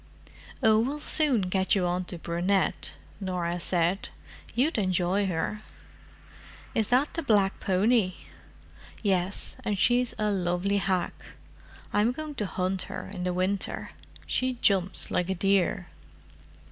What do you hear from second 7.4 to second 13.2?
pony?" "Yes—and she's a lovely hack. I'm going to hunt her